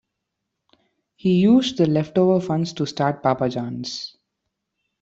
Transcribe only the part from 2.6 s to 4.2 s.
to start Papa John's.